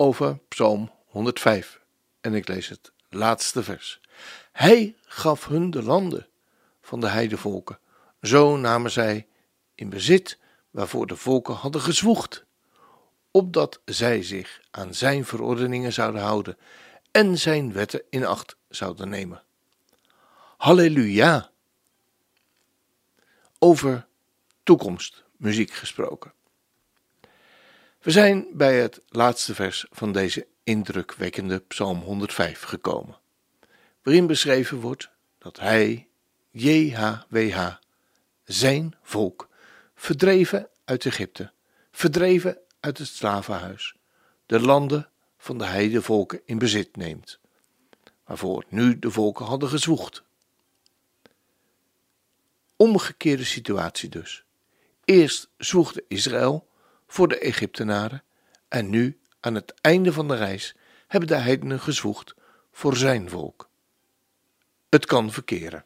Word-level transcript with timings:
over 0.00 0.38
Psalm 0.48 0.90
105. 1.06 1.80
En 2.20 2.34
ik 2.34 2.48
lees 2.48 2.68
het 2.68 2.92
laatste 3.08 3.62
vers. 3.62 4.00
Hij 4.52 4.96
gaf 5.04 5.46
hun 5.46 5.70
de 5.70 5.82
landen 5.82 6.26
van 6.80 7.00
de 7.00 7.08
heidevolken. 7.08 7.78
Zo 8.22 8.56
namen 8.56 8.90
zij 8.90 9.26
in 9.74 9.88
bezit 9.88 10.38
waarvoor 10.70 11.06
de 11.06 11.16
volken 11.16 11.54
hadden 11.54 11.80
gezwoegd, 11.80 12.44
opdat 13.30 13.80
zij 13.84 14.22
zich 14.22 14.60
aan 14.70 14.94
zijn 14.94 15.24
verordeningen 15.24 15.92
zouden 15.92 16.22
houden 16.22 16.58
en 17.10 17.38
zijn 17.38 17.72
wetten 17.72 18.02
in 18.10 18.26
acht 18.26 18.56
zouden 18.68 19.08
nemen. 19.08 19.42
Halleluja! 20.56 21.50
Over 23.58 24.06
toekomst 24.62 25.24
muziek 25.36 25.72
gesproken. 25.72 26.32
We 27.98 28.10
zijn 28.10 28.46
bij 28.52 28.80
het 28.80 29.00
laatste 29.08 29.54
vers 29.54 29.86
van 29.90 30.12
deze 30.12 30.46
indrukwekkende 30.64 31.58
Psalm 31.58 32.00
105 32.00 32.62
gekomen, 32.62 33.18
waarin 34.02 34.26
beschreven 34.26 34.80
wordt 34.80 35.10
dat 35.38 35.58
hij, 35.58 36.08
JHWH, 36.50 37.74
zijn 38.44 38.94
volk, 39.02 39.48
verdreven 39.94 40.68
uit 40.84 41.06
Egypte, 41.06 41.52
verdreven 41.90 42.58
uit 42.80 42.98
het 42.98 43.08
slavenhuis, 43.08 43.94
de 44.46 44.60
landen 44.60 45.10
van 45.38 45.58
de 45.58 45.64
heidevolken 45.64 46.40
in 46.44 46.58
bezit 46.58 46.96
neemt, 46.96 47.38
waarvoor 48.24 48.64
nu 48.68 48.98
de 48.98 49.10
volken 49.10 49.44
hadden 49.44 49.68
gezwoegd. 49.68 50.22
Omgekeerde 52.76 53.44
situatie 53.44 54.08
dus. 54.08 54.44
Eerst 55.04 55.48
zwoegde 55.56 56.04
Israël 56.08 56.67
voor 57.08 57.28
de 57.28 57.38
Egyptenaren 57.38 58.22
en 58.68 58.90
nu, 58.90 59.20
aan 59.40 59.54
het 59.54 59.74
einde 59.80 60.12
van 60.12 60.28
de 60.28 60.36
reis, 60.36 60.76
hebben 61.06 61.28
de 61.28 61.36
heidenen 61.36 61.80
gezwoegd 61.80 62.34
voor 62.72 62.96
zijn 62.96 63.28
volk. 63.28 63.68
Het 64.88 65.06
kan 65.06 65.32
verkeren. 65.32 65.84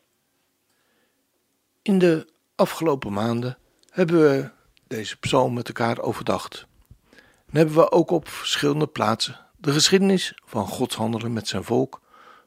In 1.83 1.99
de 1.99 2.33
afgelopen 2.55 3.13
maanden 3.13 3.59
hebben 3.91 4.21
we 4.21 4.51
deze 4.87 5.17
psalm 5.17 5.55
met 5.55 5.69
elkaar 5.69 6.01
overdacht. 6.01 6.67
En 7.47 7.57
hebben 7.57 7.75
we 7.75 7.91
ook 7.91 8.11
op 8.11 8.29
verschillende 8.29 8.87
plaatsen 8.87 9.41
de 9.57 9.73
geschiedenis 9.73 10.35
van 10.45 10.67
Gods 10.67 10.95
handelen 10.95 11.33
met 11.33 11.49
zijn 11.49 11.65
volk 11.65 12.01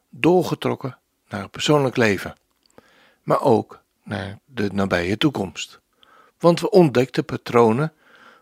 doorgetrokken 0.10 0.98
naar 1.28 1.42
het 1.42 1.52
persoonlijk 1.52 1.98
leven, 1.98 2.36
maar 3.24 3.42
ook 3.42 3.82
naar 4.04 4.40
de 4.46 4.70
nabije 4.74 5.18
toekomst. 5.18 5.80
Want 6.40 6.60
we 6.60 6.70
ontdekten 6.70 7.26
patronen 7.26 7.94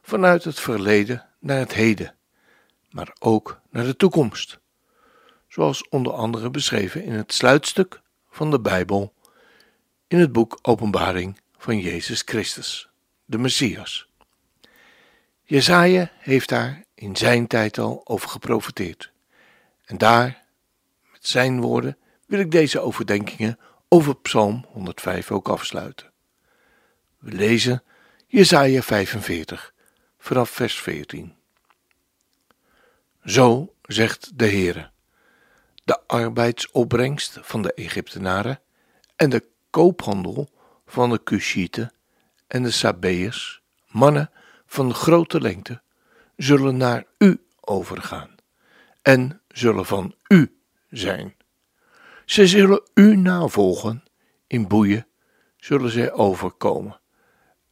vanuit 0.03 0.43
het 0.43 0.59
verleden 0.59 1.29
naar 1.39 1.59
het 1.59 1.73
heden, 1.73 2.15
maar 2.89 3.15
ook 3.19 3.59
naar 3.69 3.85
de 3.85 3.95
toekomst, 3.95 4.59
zoals 5.47 5.87
onder 5.89 6.13
andere 6.13 6.49
beschreven 6.49 7.03
in 7.03 7.13
het 7.13 7.33
sluitstuk 7.33 8.01
van 8.29 8.51
de 8.51 8.59
Bijbel 8.59 9.13
in 10.07 10.19
het 10.19 10.31
boek 10.31 10.59
Openbaring 10.61 11.39
van 11.57 11.79
Jezus 11.79 12.21
Christus, 12.25 12.89
de 13.25 13.37
Messias. 13.37 14.07
Jezaja 15.43 16.11
heeft 16.19 16.49
daar 16.49 16.83
in 16.95 17.15
zijn 17.15 17.47
tijd 17.47 17.77
al 17.77 18.01
over 18.03 18.29
geprofiteerd. 18.29 19.11
En 19.85 19.97
daar, 19.97 20.43
met 21.11 21.27
zijn 21.27 21.61
woorden, 21.61 21.97
wil 22.25 22.39
ik 22.39 22.51
deze 22.51 22.79
overdenkingen 22.79 23.59
over 23.87 24.15
Psalm 24.15 24.65
105 24.67 25.31
ook 25.31 25.49
afsluiten. 25.49 26.11
We 27.19 27.31
lezen 27.31 27.83
Jesaja 28.27 28.81
45, 28.81 29.72
vanaf 30.23 30.49
vers 30.49 30.81
14. 30.81 31.35
Zo 33.23 33.73
zegt 33.81 34.37
de 34.37 34.45
Heere, 34.45 34.91
de 35.83 36.07
arbeidsopbrengst 36.07 37.37
van 37.41 37.61
de 37.61 37.73
Egyptenaren 37.73 38.61
en 39.15 39.29
de 39.29 39.45
koophandel 39.69 40.49
van 40.85 41.09
de 41.09 41.23
Cushieten 41.23 41.93
en 42.47 42.63
de 42.63 42.71
Sabeërs, 42.71 43.61
mannen 43.87 44.31
van 44.65 44.93
grote 44.93 45.41
lengte, 45.41 45.81
zullen 46.35 46.77
naar 46.77 47.05
u 47.17 47.45
overgaan 47.59 48.35
en 49.01 49.41
zullen 49.47 49.85
van 49.85 50.15
u 50.27 50.57
zijn. 50.89 51.35
Ze 52.25 52.47
zullen 52.47 52.81
u 52.93 53.15
navolgen, 53.15 54.03
in 54.47 54.67
boeien 54.67 55.07
zullen 55.57 55.91
zij 55.91 56.11
overkomen 56.11 56.99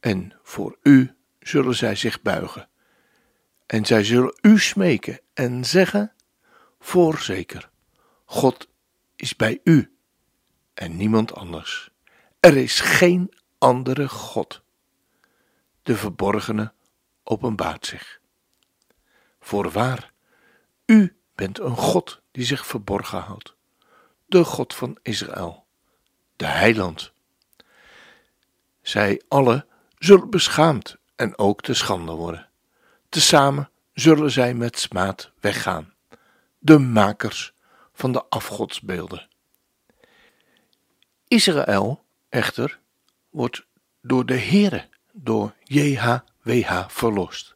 en 0.00 0.38
voor 0.42 0.78
u 0.82 1.16
zullen 1.42 1.74
zij 1.74 1.94
zich 1.94 2.22
buigen. 2.22 2.68
En 3.66 3.86
zij 3.86 4.04
zullen 4.04 4.38
u 4.40 4.58
smeken 4.58 5.20
en 5.34 5.64
zeggen: 5.64 6.12
Voorzeker, 6.78 7.70
God 8.24 8.68
is 9.16 9.36
bij 9.36 9.60
u 9.64 9.96
en 10.74 10.96
niemand 10.96 11.34
anders. 11.34 11.90
Er 12.40 12.56
is 12.56 12.80
geen 12.80 13.34
andere 13.58 14.08
God. 14.08 14.62
De 15.82 15.96
verborgene 15.96 16.72
openbaart 17.22 17.86
zich. 17.86 18.20
Voorwaar, 19.40 20.12
u 20.86 21.16
bent 21.34 21.58
een 21.58 21.76
God 21.76 22.22
die 22.30 22.44
zich 22.44 22.66
verborgen 22.66 23.20
houdt, 23.20 23.56
de 24.26 24.44
God 24.44 24.74
van 24.74 24.98
Israël, 25.02 25.66
de 26.36 26.46
heiland. 26.46 27.12
Zij 28.82 29.22
alle 29.28 29.66
zullen 29.98 30.30
beschaamd 30.30 31.00
en 31.22 31.38
ook 31.38 31.60
te 31.60 31.74
schande 31.74 32.12
worden. 32.12 32.48
Tezamen 33.08 33.70
zullen 33.92 34.30
zij 34.30 34.54
met 34.54 34.78
smaad 34.78 35.30
weggaan, 35.40 35.94
de 36.58 36.78
makers 36.78 37.52
van 37.92 38.12
de 38.12 38.24
afgodsbeelden. 38.28 39.28
Israël 41.28 42.04
echter 42.28 42.80
wordt 43.30 43.66
door 44.00 44.26
de 44.26 44.38
Heere, 44.38 44.88
door 45.12 45.54
JHWH 45.64 46.88
verlost. 46.88 47.54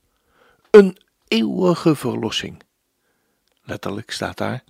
Een 0.71 0.99
eeuwige 1.29 1.95
verlossing. 1.95 2.63
Letterlijk 3.63 4.11
staat 4.11 4.37
daar 4.37 4.65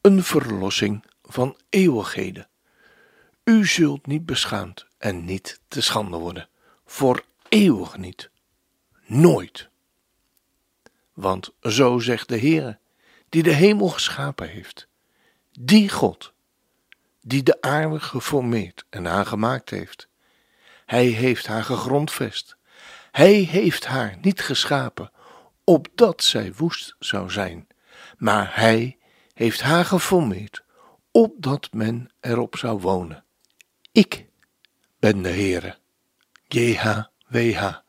een 0.00 0.22
verlossing 0.22 1.04
van 1.22 1.56
eeuwigheden. 1.70 2.48
U 3.44 3.66
zult 3.66 4.06
niet 4.06 4.26
beschaamd 4.26 4.86
en 4.98 5.24
niet 5.24 5.60
te 5.68 5.80
schande 5.80 6.16
worden, 6.16 6.48
voor 6.84 7.24
eeuwig 7.52 7.96
niet. 7.96 8.30
Nooit. 9.06 9.68
Want 11.12 11.50
zo 11.60 11.98
zegt 11.98 12.28
de 12.28 12.36
Heer, 12.36 12.78
die 13.28 13.42
de 13.42 13.52
hemel 13.52 13.88
geschapen 13.88 14.48
heeft, 14.48 14.88
die 15.50 15.88
God, 15.88 16.32
die 17.20 17.42
de 17.42 17.60
aarde 17.60 18.00
geformeerd 18.00 18.84
en 18.90 19.08
aangemaakt 19.08 19.70
heeft. 19.70 20.08
Hij 20.86 21.06
heeft 21.06 21.46
haar 21.46 21.64
gegrondvest. 21.64 22.56
Hij 23.10 23.34
heeft 23.34 23.86
haar 23.86 24.16
niet 24.20 24.40
geschapen, 24.40 25.10
opdat 25.64 26.22
zij 26.22 26.52
woest 26.56 26.96
zou 26.98 27.30
zijn, 27.30 27.66
maar 28.16 28.50
hij 28.54 28.98
heeft 29.34 29.60
haar 29.60 29.84
geformeerd, 29.84 30.64
opdat 31.10 31.72
men 31.72 32.10
erop 32.20 32.56
zou 32.56 32.80
wonen. 32.80 33.24
Ik 33.92 34.26
ben 34.98 35.22
de 35.22 35.30
Heere, 35.30 35.78
JH 36.48 37.10
WH 37.32 37.80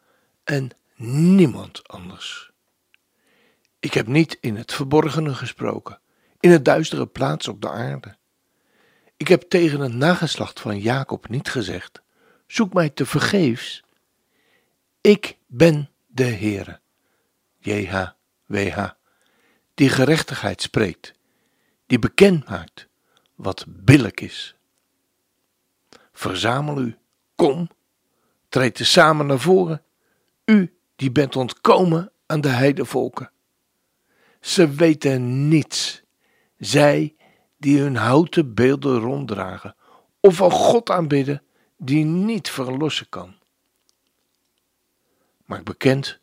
en 0.44 0.70
niemand 0.96 1.88
anders. 1.88 2.52
Ik 3.80 3.94
heb 3.94 4.08
niet 4.08 4.38
in 4.42 4.56
het 4.56 4.74
verborgene 4.74 5.34
gesproken, 5.34 6.00
in 6.40 6.52
het 6.52 6.66
duistere 6.66 7.08
plaats 7.08 7.48
op 7.48 7.62
de 7.62 7.70
aarde. 7.70 8.16
Ik 9.18 9.28
heb 9.28 9.42
tegen 9.42 9.80
het 9.80 9.94
nageslacht 9.94 10.60
van 10.60 10.80
Jacob 10.80 11.30
niet 11.30 11.50
gezegd: 11.50 12.02
zoek 12.48 12.74
mij 12.74 12.90
te 12.90 13.06
vergeefs. 13.06 13.84
Ik 15.02 15.38
ben 15.48 15.90
de 16.08 16.24
Heere, 16.24 16.80
JHWH, 17.60 18.90
die 19.74 19.90
gerechtigheid 19.90 20.62
spreekt, 20.62 21.14
die 21.86 22.00
bekend 22.00 22.50
maakt 22.50 22.88
wat 23.36 23.66
billijk 23.68 24.22
is. 24.22 24.56
Verzamel 26.14 26.80
u, 26.80 26.98
kom 27.36 27.70
treed 28.54 28.76
te 28.76 28.86
samen 28.86 29.26
naar 29.26 29.40
voren, 29.40 29.84
u 30.46 30.78
die 30.96 31.12
bent 31.12 31.36
ontkomen 31.36 32.12
aan 32.26 32.42
de 32.42 32.50
heidevolken. 32.50 33.32
Ze 34.42 34.70
weten 34.70 35.48
niets. 35.48 36.04
Zij 36.58 37.16
die 37.58 37.80
hun 37.80 37.96
houten 37.96 38.54
beelden 38.54 39.00
ronddragen 39.00 39.76
of 40.20 40.40
een 40.40 40.52
God 40.52 40.90
aanbidden 40.90 41.42
die 41.78 42.06
niet 42.06 42.50
verlossen 42.50 43.10
kan. 43.10 43.36
Maak 45.46 45.64
bekend 45.64 46.20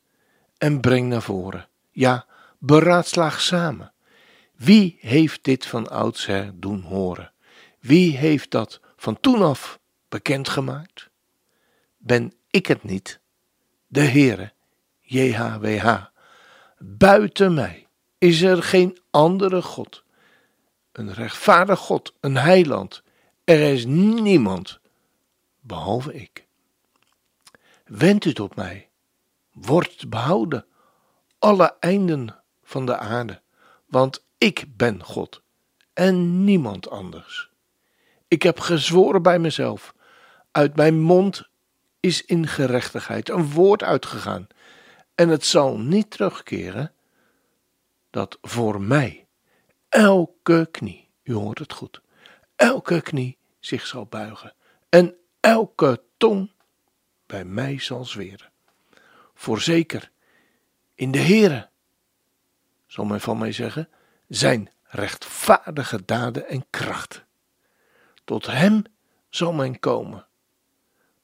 en 0.59 0.81
breng 0.81 1.09
naar 1.09 1.23
voren. 1.23 1.69
Ja, 1.91 2.27
beraadslaag 2.59 3.41
samen. 3.41 3.93
Wie 4.57 4.97
heeft 5.01 5.45
dit 5.45 5.67
van 5.67 5.89
oudsher 5.89 6.53
doen 6.55 6.81
horen? 6.81 7.33
Wie 7.81 8.17
heeft 8.17 8.51
dat 8.51 8.81
van 8.97 9.21
toen 9.21 9.43
af 9.43 9.79
bekendgemaakt? 10.09 11.10
Ben 12.03 12.33
ik 12.51 12.67
het 12.67 12.83
niet, 12.83 13.21
de 13.87 14.01
Heere, 14.01 14.53
JHWH. 15.01 16.05
Buiten 16.79 17.55
mij 17.55 17.87
is 18.19 18.43
er 18.43 18.63
geen 18.63 18.99
andere 19.11 19.63
God. 19.63 20.05
Een 20.93 21.13
rechtvaardig 21.13 21.79
God, 21.79 22.15
een 22.21 22.37
heiland. 22.37 23.03
Er 23.45 23.61
is 23.61 23.85
niemand 23.87 24.81
behalve 25.61 26.15
ik. 26.15 26.47
Wend 27.85 28.25
u 28.25 28.33
tot 28.33 28.57
mij, 28.57 28.89
wordt 29.53 30.09
behouden, 30.09 30.67
alle 31.39 31.77
einden 31.81 32.43
van 32.63 32.87
de 32.87 32.97
aarde, 32.97 33.41
want 33.87 34.25
ik 34.39 34.65
ben 34.77 35.05
God 35.05 35.43
en 35.93 36.45
niemand 36.45 36.91
anders. 36.91 37.51
Ik 38.29 38.43
heb 38.43 38.61
gezworen 38.61 39.23
bij 39.23 39.39
mezelf, 39.39 39.95
uit 40.51 40.77
mijn 40.77 41.01
mond 41.01 41.50
is 42.01 42.25
in 42.25 42.47
gerechtigheid 42.47 43.29
een 43.29 43.51
woord 43.51 43.83
uitgegaan, 43.83 44.47
en 45.15 45.29
het 45.29 45.45
zal 45.45 45.79
niet 45.79 46.11
terugkeren, 46.11 46.93
dat 48.11 48.39
voor 48.43 48.81
mij 48.81 49.27
elke 49.89 50.69
knie, 50.71 51.09
u 51.23 51.33
hoort 51.33 51.59
het 51.59 51.73
goed, 51.73 52.01
elke 52.57 53.01
knie 53.01 53.39
zich 53.59 53.87
zal 53.87 54.07
buigen 54.07 54.55
en 54.89 55.15
elke 55.41 56.03
tong 56.17 56.53
bij 57.27 57.45
mij 57.45 57.79
zal 57.79 58.05
zweren. 58.05 58.51
Voorzeker, 59.35 60.11
in 60.95 61.11
de 61.11 61.19
Heere, 61.19 61.69
zal 62.87 63.05
men 63.05 63.21
van 63.21 63.39
mij 63.39 63.53
zeggen, 63.53 63.89
zijn 64.29 64.71
rechtvaardige 64.83 66.05
daden 66.05 66.49
en 66.49 66.67
kracht. 66.71 67.25
Tot 68.25 68.47
hem 68.47 68.83
zal 69.29 69.53
men 69.53 69.79
komen, 69.79 70.27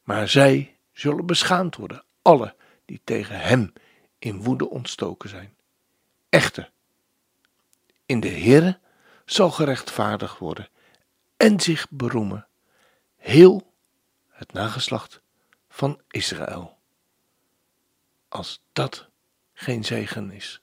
maar 0.06 0.28
zij 0.28 0.76
zullen 0.92 1.26
beschaamd 1.26 1.76
worden, 1.76 2.04
alle 2.22 2.54
die 2.84 3.00
tegen 3.04 3.40
hem 3.40 3.72
in 4.18 4.42
woede 4.42 4.70
ontstoken 4.70 5.28
zijn. 5.28 5.56
Echter, 6.28 6.70
in 8.06 8.20
de 8.20 8.28
Heere 8.28 8.78
zal 9.24 9.50
gerechtvaardigd 9.50 10.38
worden 10.38 10.68
en 11.36 11.60
zich 11.60 11.86
beroemen, 11.90 12.46
heel 13.16 13.72
het 14.28 14.52
nageslacht 14.52 15.20
van 15.68 16.00
Israël. 16.10 16.78
Als 18.28 18.62
dat 18.72 19.08
geen 19.52 19.84
zegen 19.84 20.30
is. 20.30 20.60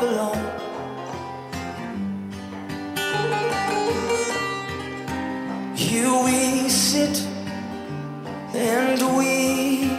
belong 0.00 0.38
Here 5.74 6.12
we 6.24 6.68
sit 6.68 7.16
and 8.54 9.00
we 9.16 9.90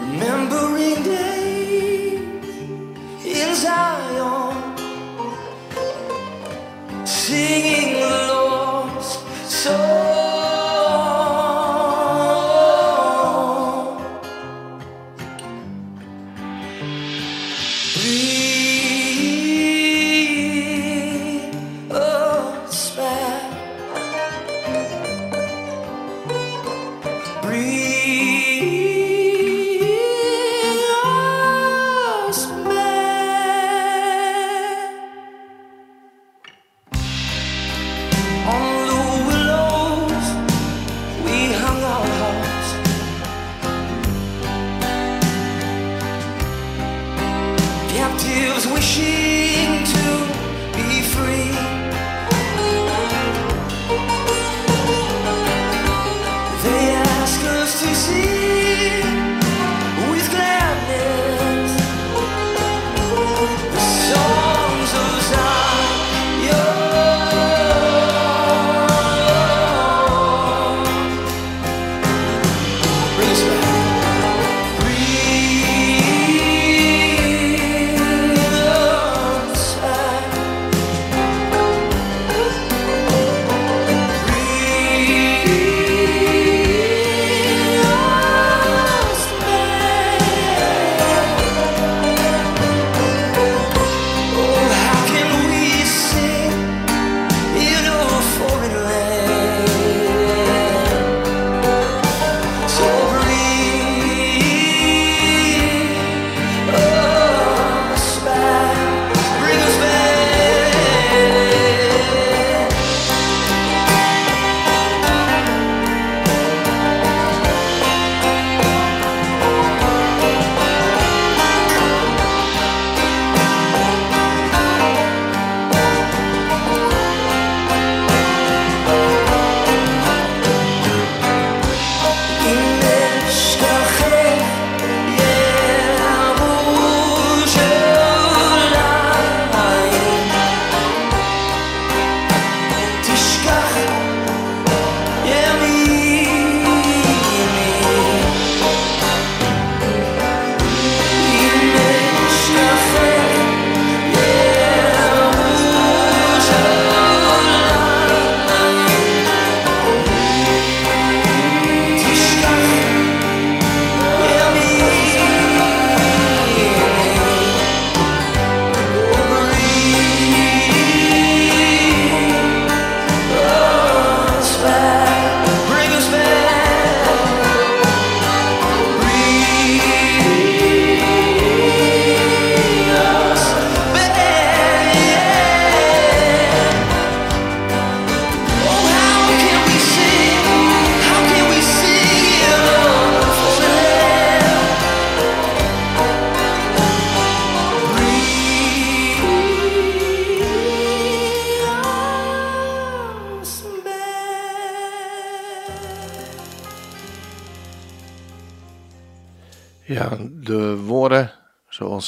Remembering 0.00 1.02
days 1.04 2.20
in 3.24 3.54
Zion 3.54 4.56
Singing 7.06 8.01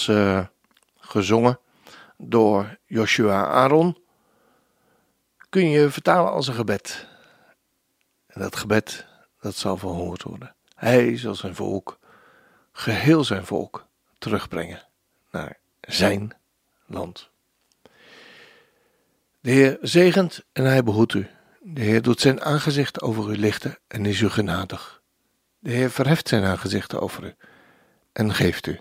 uh, 0.09 0.47
gezongen 0.99 1.59
door 2.17 2.79
Joshua 2.87 3.47
Aaron 3.47 3.99
kun 5.49 5.69
je 5.69 5.91
vertalen 5.91 6.33
als 6.33 6.47
een 6.47 6.55
gebed. 6.55 7.07
En 8.27 8.41
dat 8.41 8.57
gebed, 8.57 9.07
dat 9.41 9.55
zal 9.55 9.77
verhoord 9.77 10.23
worden. 10.23 10.55
Hij 10.75 11.19
zal 11.19 11.35
zijn 11.35 11.55
volk, 11.55 11.99
geheel 12.73 13.25
zijn 13.25 13.47
volk, 13.47 13.87
terugbrengen 14.19 14.83
naar 15.31 15.59
zijn 15.81 16.33
land. 16.87 17.31
De 19.41 19.51
Heer 19.51 19.79
zegent 19.81 20.45
en 20.53 20.65
hij 20.65 20.83
behoedt 20.83 21.15
u. 21.15 21.27
De 21.61 21.83
Heer 21.83 22.03
doet 22.03 22.21
zijn 22.21 22.43
aangezicht 22.43 23.01
over 23.01 23.31
u 23.31 23.37
lichten 23.37 23.79
en 23.87 24.07
is 24.07 24.21
u 24.21 24.29
genadig. 24.29 25.03
De 25.59 25.71
Heer 25.71 25.91
verheft 25.91 26.29
zijn 26.29 26.45
aangezicht 26.45 26.95
over 26.95 27.25
u 27.25 27.35
en 28.13 28.35
geeft 28.35 28.67
u 28.67 28.81